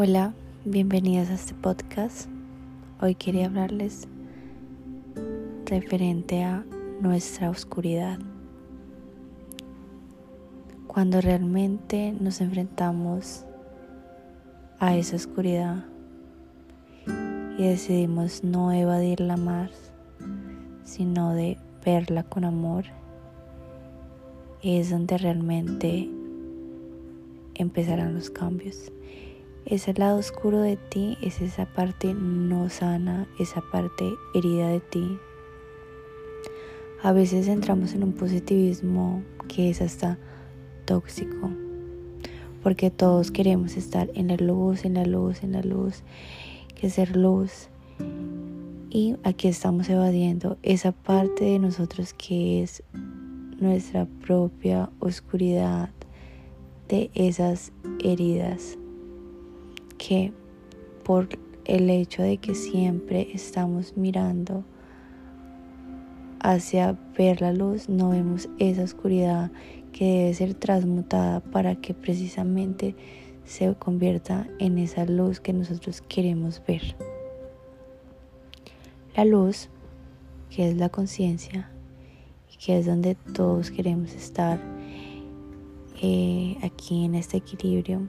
[0.00, 0.32] Hola,
[0.64, 2.30] bienvenidos a este podcast.
[3.00, 4.06] Hoy quería hablarles
[5.66, 6.64] referente a
[7.00, 8.20] nuestra oscuridad.
[10.86, 13.44] Cuando realmente nos enfrentamos
[14.78, 15.84] a esa oscuridad
[17.58, 19.72] y decidimos no evadirla más,
[20.84, 22.84] sino de verla con amor,
[24.62, 26.08] es donde realmente
[27.56, 28.92] empezarán los cambios.
[29.70, 35.18] Ese lado oscuro de ti es esa parte no sana, esa parte herida de ti.
[37.02, 40.16] A veces entramos en un positivismo que es hasta
[40.86, 41.50] tóxico,
[42.62, 46.02] porque todos queremos estar en la luz, en la luz, en la luz,
[46.74, 47.68] que ser luz.
[48.88, 52.82] Y aquí estamos evadiendo esa parte de nosotros que es
[53.60, 55.90] nuestra propia oscuridad
[56.88, 57.70] de esas
[58.02, 58.78] heridas
[59.98, 60.32] que
[61.04, 61.28] por
[61.64, 64.64] el hecho de que siempre estamos mirando
[66.40, 69.50] hacia ver la luz, no vemos esa oscuridad
[69.92, 72.94] que debe ser transmutada para que precisamente
[73.44, 76.96] se convierta en esa luz que nosotros queremos ver.
[79.16, 79.68] La luz,
[80.50, 81.70] que es la conciencia,
[82.64, 84.60] que es donde todos queremos estar
[86.00, 88.08] eh, aquí en este equilibrio,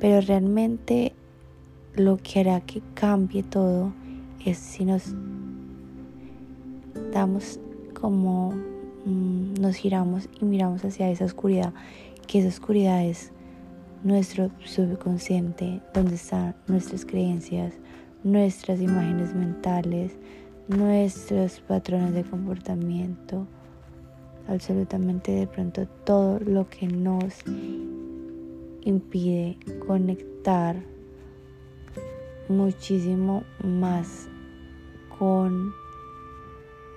[0.00, 1.14] pero realmente
[1.96, 3.92] lo que hará que cambie todo
[4.44, 5.14] es si nos
[7.12, 7.60] damos
[7.98, 8.52] como
[9.04, 11.72] mm, nos giramos y miramos hacia esa oscuridad,
[12.26, 13.32] que esa oscuridad es
[14.02, 17.74] nuestro subconsciente, donde están nuestras creencias,
[18.22, 20.16] nuestras imágenes mentales,
[20.68, 23.46] nuestros patrones de comportamiento,
[24.48, 27.34] absolutamente de pronto todo lo que nos
[28.82, 29.56] impide
[29.86, 30.76] conectar
[32.48, 34.28] muchísimo más
[35.18, 35.72] con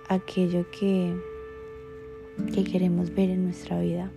[0.09, 1.15] aquello que,
[2.53, 4.11] que queremos ver en nuestra vida.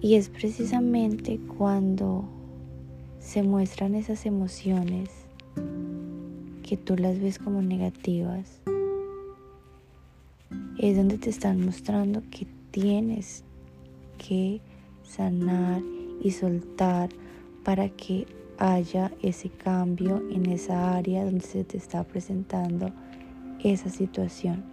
[0.00, 2.24] Y es precisamente cuando
[3.20, 5.10] se muestran esas emociones
[6.62, 8.60] que tú las ves como negativas,
[10.78, 13.44] es donde te están mostrando que tienes
[14.18, 14.60] que
[15.04, 15.82] sanar
[16.20, 17.10] y soltar
[17.64, 18.26] para que
[18.58, 22.90] haya ese cambio en esa área donde se te está presentando
[23.62, 24.64] esa situación.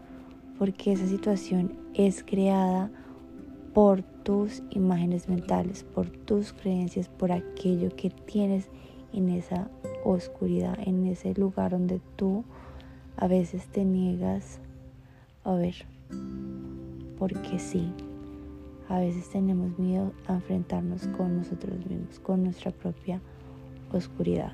[0.58, 2.92] Porque esa situación es creada
[3.74, 8.68] por tus imágenes mentales, por tus creencias, por aquello que tienes
[9.14, 9.70] en esa
[10.04, 12.44] oscuridad, en ese lugar donde tú
[13.18, 14.60] a veces te niegas
[15.44, 15.76] a ver.
[17.18, 17.92] Porque sí,
[18.90, 23.22] a veces tenemos miedo a enfrentarnos con nosotros mismos, con nuestra propia
[23.94, 24.52] oscuridad.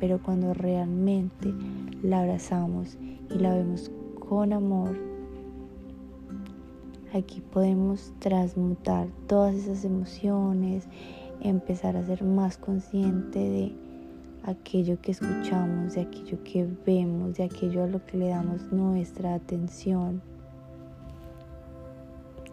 [0.00, 1.52] Pero cuando realmente
[2.02, 2.96] la abrazamos
[3.30, 3.90] y la vemos
[4.28, 4.98] con amor,
[7.12, 10.88] aquí podemos transmutar todas esas emociones,
[11.42, 13.72] empezar a ser más consciente de
[14.44, 19.34] aquello que escuchamos, de aquello que vemos, de aquello a lo que le damos nuestra
[19.34, 20.22] atención.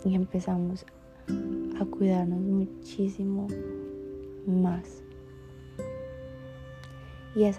[0.03, 0.85] Y empezamos
[1.79, 3.47] a cuidarnos muchísimo
[4.45, 5.03] más.
[7.35, 7.53] Y a,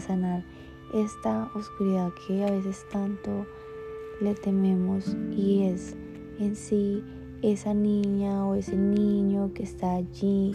[0.00, 0.44] sanar
[0.92, 3.46] esta oscuridad que a veces tanto
[4.20, 5.96] le tememos y es
[6.40, 7.02] en sí
[7.40, 10.52] esa niña o ese niño que está allí,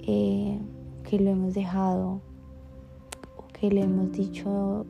[0.00, 0.58] eh,
[1.08, 2.20] que lo hemos dejado
[3.36, 4.84] o que le hemos dicho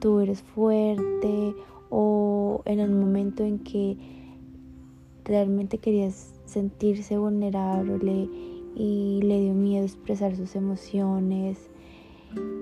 [0.00, 1.54] tú eres fuerte
[1.90, 4.19] o en el momento en que
[5.30, 8.28] realmente querías sentirse vulnerable
[8.74, 11.70] y le dio miedo expresar sus emociones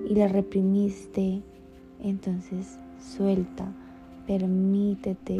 [0.07, 1.41] y la reprimiste,
[1.99, 3.73] entonces suelta,
[4.27, 5.39] permítete,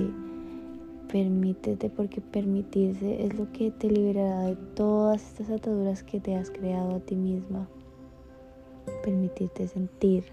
[1.11, 6.49] permítete porque permitirse es lo que te liberará de todas estas ataduras que te has
[6.49, 7.67] creado a ti misma.
[9.03, 10.23] Permitirte sentir,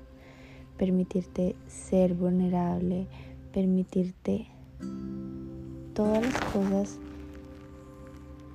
[0.79, 3.06] permitirte ser vulnerable,
[3.53, 4.47] permitirte
[5.97, 6.99] todas las cosas,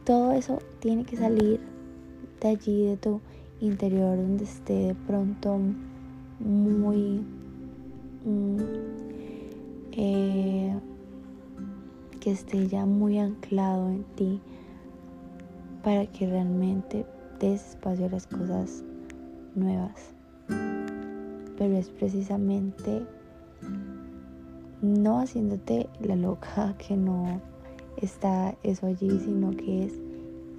[0.06, 1.60] todo eso tiene que salir
[2.40, 3.20] de allí, de tu
[3.60, 5.60] interior, donde esté de pronto
[6.40, 7.26] muy...
[8.24, 8.58] Mm,
[9.94, 10.80] eh,
[12.20, 14.40] que esté ya muy anclado en ti
[15.84, 17.04] para que realmente
[17.40, 18.84] des espacio a las cosas
[19.56, 20.14] nuevas.
[21.58, 23.02] Pero es precisamente
[24.81, 27.42] no haciéndote la loca que no
[27.98, 29.94] está eso allí, sino que es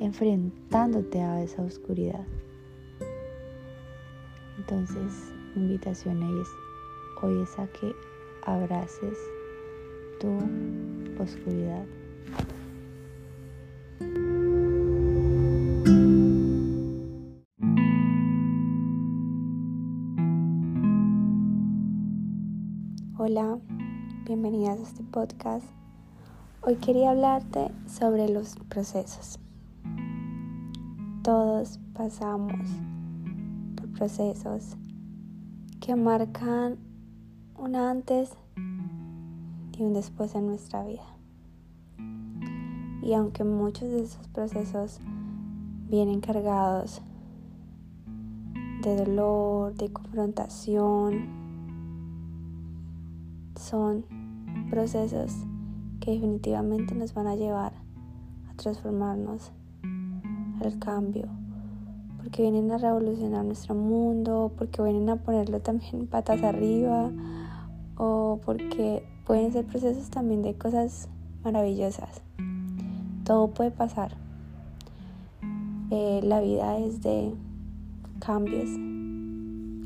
[0.01, 2.25] enfrentándote a esa oscuridad.
[4.59, 6.49] Entonces, mi invitación es,
[7.23, 7.93] hoy es a que
[8.45, 9.19] abraces
[10.21, 10.39] tu
[11.21, 11.85] oscuridad.
[24.43, 25.65] Bienvenidas a este podcast.
[26.63, 29.39] Hoy quería hablarte sobre los procesos.
[31.23, 32.53] Todos pasamos
[33.77, 34.77] por procesos
[35.81, 36.77] que marcan
[37.57, 38.37] un antes
[39.79, 41.07] y un después en nuestra vida.
[43.01, 44.99] Y aunque muchos de esos procesos
[45.89, 47.01] vienen cargados
[48.83, 51.29] de dolor, de confrontación,
[53.55, 54.22] son
[54.73, 55.35] procesos
[56.01, 57.75] que definitivamente nos van a llevar
[58.49, 59.53] a transformarnos
[60.63, 61.29] al cambio,
[62.17, 67.11] porque vienen a revolucionar nuestro mundo, porque vienen a ponerlo también patas arriba,
[67.99, 71.11] o porque pueden ser procesos también de cosas
[71.45, 72.23] maravillosas.
[73.25, 74.17] Todo puede pasar.
[75.91, 77.35] Eh, la vida es de
[78.21, 78.71] cambios,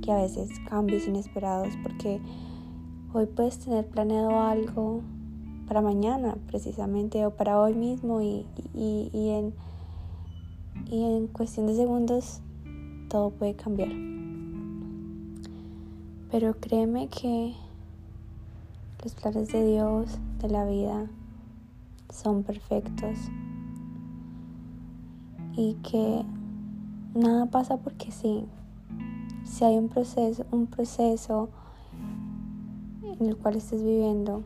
[0.00, 2.20] que a veces cambios inesperados, porque
[3.12, 5.00] Hoy puedes tener planeado algo
[5.68, 9.54] para mañana precisamente o para hoy mismo y, en,
[10.90, 12.40] y en cuestión de segundos
[13.08, 13.90] todo puede cambiar.
[16.30, 17.54] Pero créeme que
[19.02, 21.06] los planes de Dios, de la vida,
[22.10, 23.16] son perfectos
[25.56, 26.22] y que
[27.14, 28.44] nada pasa porque sí.
[29.44, 31.48] Si hay un proceso, un proceso
[33.20, 34.44] en el cual estés viviendo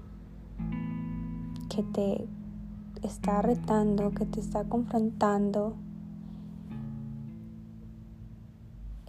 [1.69, 2.28] que te
[3.02, 5.75] está retando, que te está confrontando.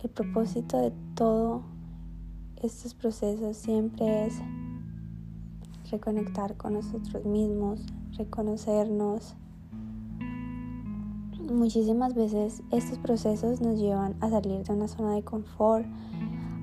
[0.04, 1.62] El propósito de todos
[2.58, 4.42] estos procesos siempre es
[5.92, 7.86] reconectar con nosotros mismos,
[8.18, 9.36] reconocernos.
[11.52, 15.86] Muchísimas veces estos procesos nos llevan a salir de una zona de confort,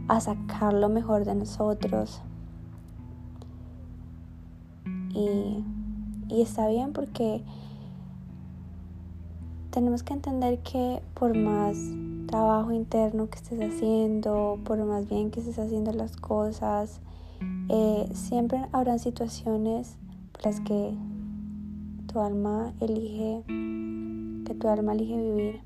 [0.08, 2.22] a sacar lo mejor de nosotros,
[5.18, 5.64] y,
[6.40, 7.42] está bien porque
[9.70, 11.76] tenemos que entender que por más
[12.26, 17.00] trabajo interno que estés haciendo, por más bien que estés haciendo las cosas,
[17.68, 19.96] eh, siempre habrán situaciones
[20.32, 20.94] por las que
[22.06, 23.42] tu alma elige,
[24.44, 25.60] que tu alma elige vivir.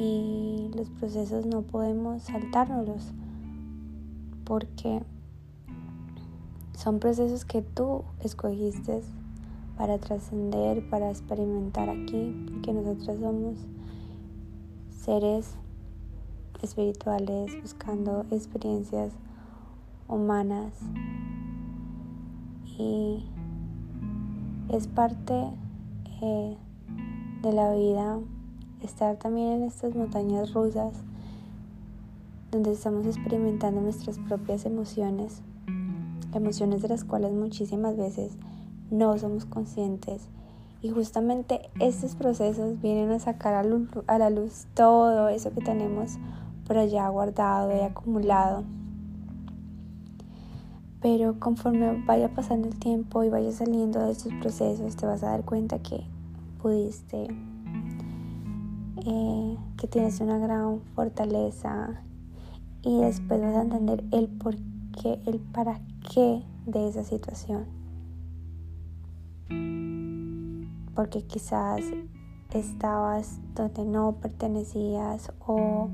[0.00, 3.12] Y los procesos no podemos saltárnoslos
[4.44, 5.02] porque
[6.78, 9.02] son procesos que tú escogiste
[9.76, 13.56] para trascender, para experimentar aquí, porque nosotros somos
[14.96, 15.56] seres
[16.62, 19.12] espirituales buscando experiencias
[20.06, 20.72] humanas.
[22.78, 23.24] Y
[24.68, 25.34] es parte
[26.22, 26.56] eh,
[27.42, 28.20] de la vida
[28.84, 30.92] estar también en estas montañas rusas
[32.52, 35.42] donde estamos experimentando nuestras propias emociones
[36.32, 38.32] emociones de las cuales muchísimas veces
[38.90, 40.28] no somos conscientes.
[40.80, 46.18] Y justamente estos procesos vienen a sacar a, la luz todo eso que tenemos
[46.66, 48.62] por allá guardado y acumulado.
[51.00, 55.30] Pero conforme vaya pasando el tiempo y vaya saliendo de estos procesos, te vas a
[55.30, 56.04] dar cuenta que
[56.62, 57.28] pudiste,
[59.04, 62.02] eh, que tienes una gran fortaleza
[62.82, 64.56] y después vas a entender el por
[65.00, 67.66] qué, el para qué de esa situación.
[70.94, 71.82] Porque quizás
[72.52, 75.90] estabas donde no pertenecías o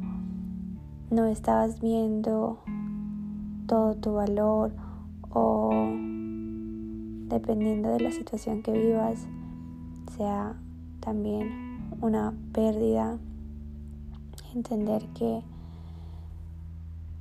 [1.10, 2.60] no estabas viendo
[3.66, 4.72] todo tu valor
[5.30, 5.70] o
[7.28, 9.26] dependiendo de la situación que vivas
[10.16, 10.54] sea
[11.00, 13.18] también una pérdida
[14.54, 15.42] entender que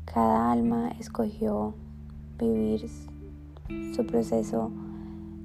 [0.05, 1.73] cada alma escogió
[2.37, 2.89] vivir
[3.95, 4.71] su proceso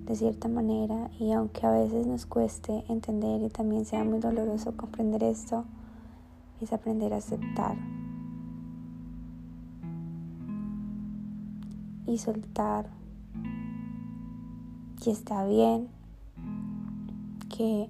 [0.06, 4.76] de cierta manera y aunque a veces nos cueste entender y también sea muy doloroso
[4.76, 5.64] comprender esto,
[6.60, 7.76] es aprender a aceptar
[12.06, 12.86] y soltar.
[15.04, 15.88] Y está bien
[17.54, 17.88] que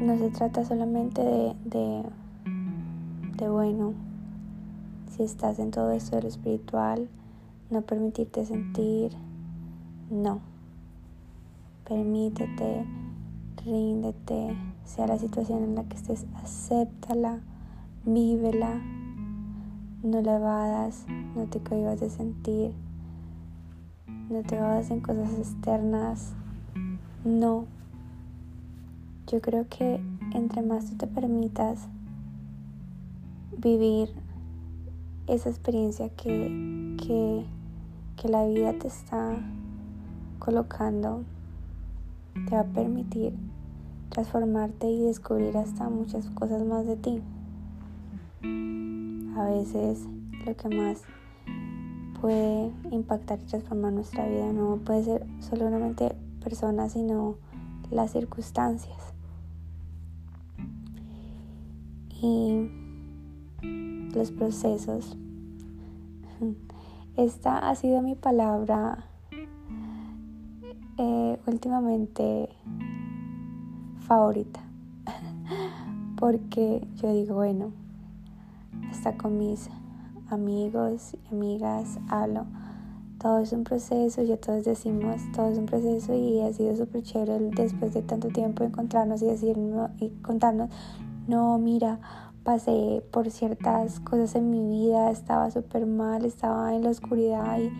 [0.00, 2.02] no se trata solamente de, de,
[3.36, 3.94] de bueno,
[5.20, 7.06] si estás en todo esto de lo espiritual,
[7.68, 9.12] no permitirte sentir,
[10.10, 10.40] no.
[11.86, 12.86] Permítete
[13.62, 17.40] ríndete, sea la situación en la que estés, acéptala,
[18.06, 18.80] vívela,
[20.02, 21.04] no la evadas,
[21.36, 22.72] no te cohibas de sentir,
[24.30, 26.32] no te evadas en cosas externas,
[27.26, 27.66] no.
[29.26, 30.00] Yo creo que
[30.32, 31.88] entre más tú te permitas
[33.58, 34.08] vivir
[35.30, 37.44] esa experiencia que, que,
[38.16, 39.38] que la vida te está
[40.38, 41.22] colocando,
[42.48, 43.34] te va a permitir
[44.08, 47.22] transformarte y descubrir hasta muchas cosas más de ti.
[49.36, 50.04] A veces
[50.44, 51.02] lo que más
[52.20, 57.36] puede impactar y transformar nuestra vida no puede ser solamente personas, sino
[57.90, 58.98] las circunstancias.
[62.22, 62.68] Y
[64.14, 65.16] los procesos.
[67.16, 69.04] Esta ha sido mi palabra
[70.96, 72.48] eh, últimamente
[74.06, 74.60] favorita.
[76.18, 77.72] Porque yo digo, bueno,
[78.90, 79.68] hasta con mis
[80.30, 82.46] amigos y amigas hablo.
[83.18, 87.02] Todo es un proceso, ya todos decimos, todo es un proceso y ha sido súper
[87.02, 89.58] chévere después de tanto tiempo encontrarnos y decir
[89.98, 90.70] y contarnos,
[91.28, 91.98] no, mira,
[92.44, 97.70] pasé por ciertas cosas en mi vida, estaba súper mal, estaba en la oscuridad y,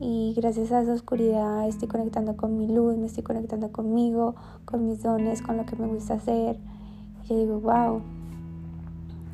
[0.00, 4.86] y gracias a esa oscuridad estoy conectando con mi luz, me estoy conectando conmigo, con
[4.86, 6.58] mis dones, con lo que me gusta hacer.
[7.24, 8.02] Y yo digo, wow,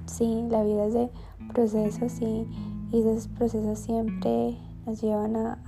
[0.06, 1.10] sí, la vida es de
[1.52, 2.48] procesos y,
[2.92, 5.58] y esos procesos siempre nos llevan a,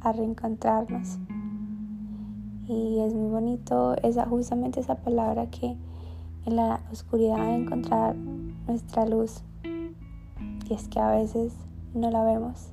[0.00, 1.18] a, reencontrarnos.
[2.66, 5.76] Y es muy bonito esa, justamente esa palabra que
[6.46, 8.16] en la oscuridad encontrar
[8.66, 9.42] nuestra luz.
[10.68, 11.54] Y es que a veces
[11.94, 12.70] no la vemos.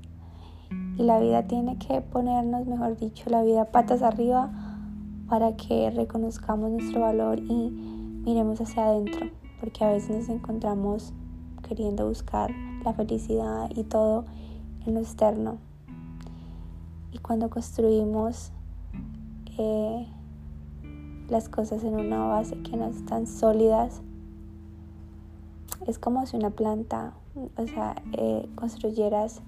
[0.97, 4.51] Y la vida tiene que ponernos, mejor dicho, la vida patas arriba
[5.27, 7.69] para que reconozcamos nuestro valor y
[8.25, 9.27] miremos hacia adentro.
[9.59, 11.13] Porque a veces nos encontramos
[11.67, 12.51] queriendo buscar
[12.83, 14.25] la felicidad y todo
[14.85, 15.57] en lo externo.
[17.11, 18.51] Y cuando construimos
[19.57, 20.07] eh,
[21.29, 24.01] las cosas en una base que no están sólidas,
[25.88, 27.13] es como si una planta,
[27.55, 29.41] o sea, eh, construyeras,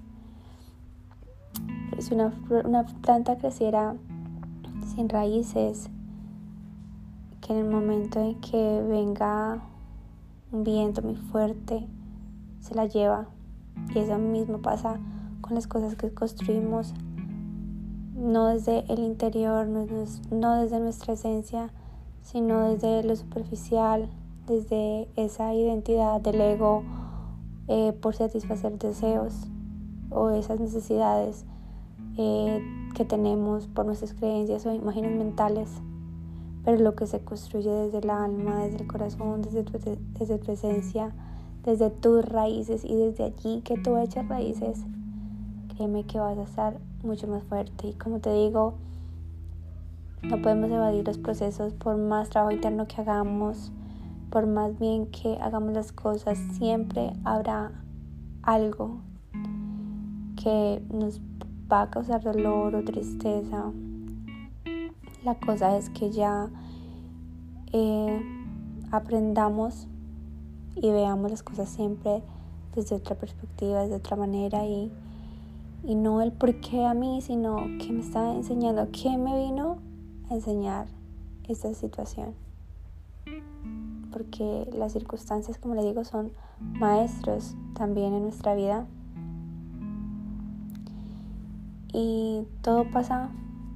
[1.98, 2.32] si una,
[2.64, 3.94] una planta creciera
[4.94, 5.88] sin raíces,
[7.40, 9.62] que en el momento en que venga
[10.52, 11.86] un viento muy fuerte,
[12.60, 13.26] se la lleva.
[13.94, 14.98] Y eso mismo pasa
[15.40, 16.94] con las cosas que construimos,
[18.22, 21.70] no desde el interior, no desde nuestra esencia,
[22.22, 24.08] sino desde lo superficial,
[24.46, 26.84] desde esa identidad del ego
[27.66, 29.34] eh, por satisfacer deseos
[30.10, 31.44] o esas necesidades
[32.16, 32.62] eh,
[32.94, 35.68] que tenemos por nuestras creencias o imágenes mentales,
[36.64, 39.78] pero lo que se construye desde el alma, desde el corazón, desde tu,
[40.18, 41.12] desde tu esencia,
[41.64, 44.78] desde tus raíces y desde allí que tú echas raíces,
[45.74, 47.88] créeme que vas a estar mucho más fuerte.
[47.88, 48.74] Y como te digo,
[50.22, 53.72] no podemos evadir los procesos por más trabajo interno que hagamos,
[54.30, 57.72] por más bien que hagamos las cosas, siempre habrá
[58.42, 59.00] algo
[60.42, 61.20] que nos
[61.70, 63.72] va a causar dolor o tristeza.
[65.24, 66.48] La cosa es que ya
[67.72, 68.20] eh,
[68.90, 69.88] aprendamos
[70.74, 72.22] y veamos las cosas siempre
[72.74, 74.90] desde otra perspectiva, desde otra manera y,
[75.84, 79.78] y no el por qué a mí, sino que me está enseñando, qué me vino
[80.30, 80.86] a enseñar
[81.48, 82.34] esta situación
[84.12, 88.86] porque las circunstancias, como le digo, son maestros también en nuestra vida.
[91.92, 93.30] Y todo pasa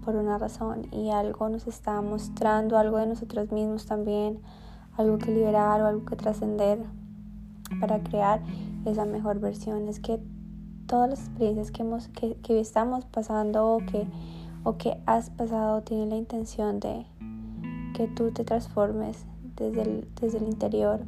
[0.05, 4.39] por una razón y algo nos está mostrando, algo de nosotros mismos también,
[4.97, 6.79] algo que liberar o algo que trascender
[7.81, 8.41] para crear
[8.85, 9.89] esa mejor versión.
[9.89, 10.21] Es que
[10.87, 14.07] todas las experiencias que, hemos, que, que estamos pasando o que,
[14.65, 17.07] o que has pasado tienen la intención de
[17.95, 19.25] que tú te transformes
[19.57, 21.01] desde el, desde el interior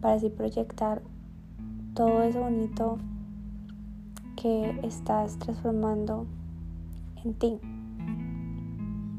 [0.00, 1.02] para así proyectar
[1.94, 2.98] todo eso bonito
[4.36, 6.26] que estás transformando
[7.24, 7.58] en ti,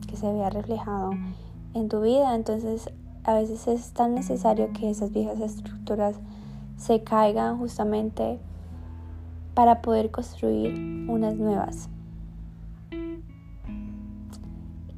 [0.07, 1.11] que se vea reflejado
[1.73, 2.35] en tu vida.
[2.35, 2.89] Entonces
[3.23, 6.15] a veces es tan necesario que esas viejas estructuras
[6.77, 8.39] se caigan justamente
[9.57, 10.75] para poder construir
[11.09, 11.89] unas nuevas.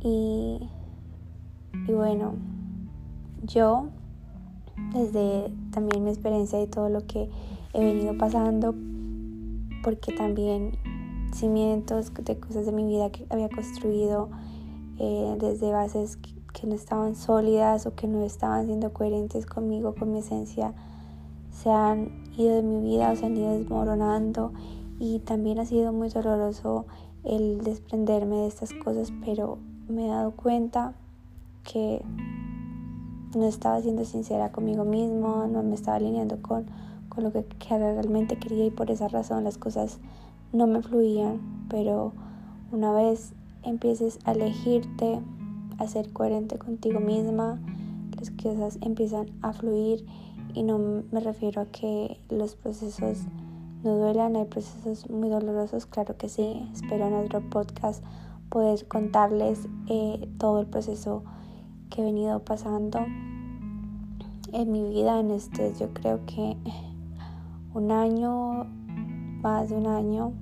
[0.01, 0.59] Y,
[1.87, 2.33] y bueno,
[3.43, 3.87] yo,
[4.93, 7.29] desde también mi experiencia y todo lo que
[7.73, 8.75] he venido pasando,
[9.81, 10.73] porque también
[11.33, 14.27] cimientos de cosas de mi vida que había construido
[14.97, 20.11] eh, desde bases que no estaban sólidas o que no estaban siendo coherentes conmigo, con
[20.11, 20.73] mi esencia,
[21.49, 24.51] se han de mi vida se han ido desmoronando.
[24.99, 26.85] Y también ha sido muy doloroso
[27.23, 30.93] el desprenderme de estas cosas, pero me he dado cuenta
[31.63, 32.03] que
[33.35, 36.65] no estaba siendo sincera conmigo mismo, no me estaba alineando con,
[37.09, 39.99] con lo que, que realmente quería y por esa razón las cosas
[40.51, 42.13] no me fluían, pero
[42.71, 45.21] una vez empieces a elegirte,
[45.77, 47.59] a ser coherente contigo misma,
[48.17, 50.05] las cosas empiezan a fluir
[50.53, 53.19] y no me refiero a que los procesos
[53.83, 58.03] no duelan, hay procesos muy dolorosos, claro que sí, espero en otro podcast
[58.49, 61.23] poder contarles eh, todo el proceso
[61.89, 62.99] que he venido pasando
[64.51, 66.57] en mi vida en este yo creo que
[67.73, 68.65] un año
[69.41, 70.33] más de un año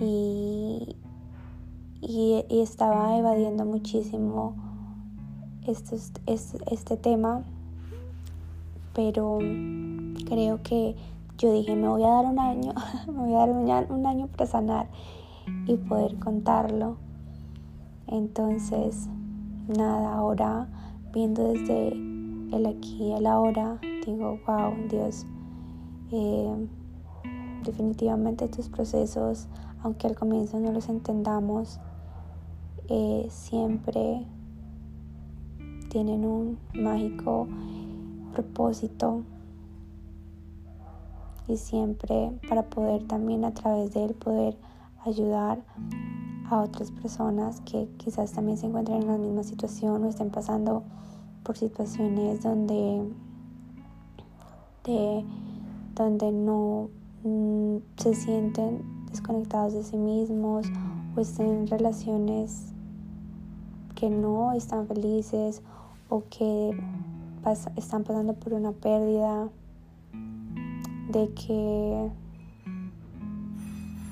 [0.00, 0.96] y,
[2.00, 4.54] y, estaba evadiendo muchísimo
[5.66, 5.96] este,
[6.26, 7.42] este, este tema
[8.96, 9.38] pero
[10.26, 10.96] creo que
[11.36, 12.72] yo dije me voy a dar un año
[13.06, 13.50] me voy a dar
[13.90, 14.88] un año, para sanar
[15.66, 16.96] y poder contarlo
[18.06, 19.08] entonces
[19.68, 20.66] nada ahora
[21.12, 25.26] viendo desde el aquí y el ahora digo wow Dios
[26.10, 26.68] eh,
[27.64, 29.46] definitivamente tus procesos
[29.82, 31.80] aunque al comienzo no los entendamos
[32.88, 34.24] eh, siempre
[35.90, 37.46] tienen un mágico
[38.36, 39.22] propósito
[41.48, 44.56] y siempre para poder también a través de él poder
[45.06, 45.64] ayudar
[46.50, 50.82] a otras personas que quizás también se encuentren en la misma situación o estén pasando
[51.44, 53.08] por situaciones donde,
[54.84, 55.24] de,
[55.94, 56.90] donde no
[57.24, 60.66] mm, se sienten desconectados de sí mismos
[61.16, 62.72] o estén en relaciones
[63.94, 65.62] que no están felices
[66.10, 66.76] o que
[67.52, 69.48] están pasando por una pérdida,
[71.08, 72.10] de que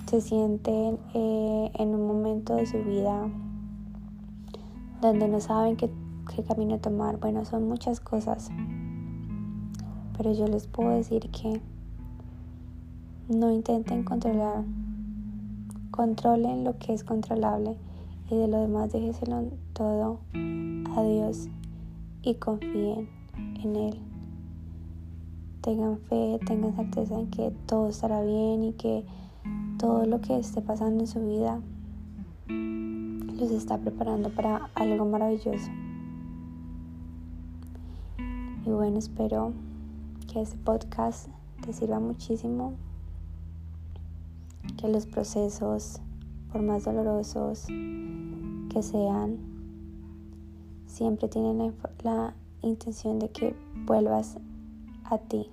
[0.08, 3.28] se sienten eh, en un momento de su vida
[5.00, 5.90] donde no saben qué,
[6.46, 7.18] camino tomar.
[7.18, 8.50] Bueno, son muchas cosas,
[10.16, 11.60] pero yo les puedo decir que
[13.28, 14.64] no intenten controlar,
[15.90, 17.76] controlen lo que es controlable
[18.30, 20.20] y de lo demás déjeselo todo
[20.96, 21.48] a Dios
[22.22, 23.23] y confíen
[23.64, 23.98] en Él.
[25.62, 29.05] Tengan fe, tengan certeza en que todo estará bien y que
[29.79, 31.61] todo lo que esté pasando en su vida
[32.48, 35.70] los está preparando para algo maravilloso.
[38.66, 39.53] Y bueno, espero
[40.33, 41.29] que este podcast
[41.62, 42.74] te sirva muchísimo,
[44.79, 46.00] que los procesos,
[46.53, 49.38] por más dolorosos que sean,
[50.87, 51.72] siempre tienen la,
[52.03, 54.37] la intención de que vuelvas
[55.05, 55.50] a ti.